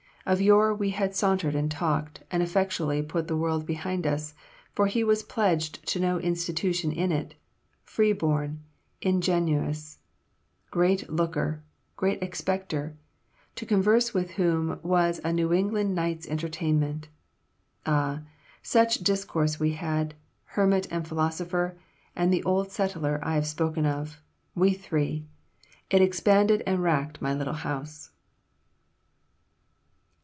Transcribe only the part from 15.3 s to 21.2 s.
New England Night's Entertainment. Ah! such discourse we had, hermit and